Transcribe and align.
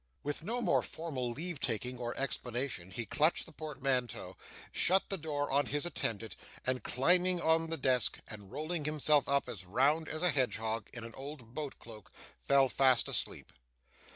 With 0.23 0.41
no 0.43 0.63
more 0.63 0.81
formal 0.81 1.29
leave 1.29 1.59
taking 1.59 1.99
or 1.99 2.17
explanation, 2.17 2.89
he 2.89 3.05
clutched 3.05 3.45
the 3.45 3.51
portmanteau, 3.51 4.35
shut 4.71 5.07
the 5.11 5.17
door 5.19 5.51
on 5.51 5.67
his 5.67 5.85
attendant, 5.85 6.35
and 6.65 6.81
climbing 6.81 7.39
on 7.39 7.69
the 7.69 7.77
desk, 7.77 8.17
and 8.27 8.51
rolling 8.51 8.85
himself 8.85 9.29
up 9.29 9.47
as 9.47 9.63
round 9.63 10.09
as 10.09 10.23
a 10.23 10.31
hedgehog, 10.31 10.89
in 10.91 11.03
an 11.03 11.13
old 11.13 11.53
boat 11.53 11.77
cloak, 11.77 12.11
fell 12.39 12.67
fast 12.67 13.07
asleep. 13.09 13.53